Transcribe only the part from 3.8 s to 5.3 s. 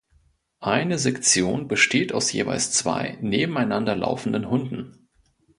laufenden Hunden.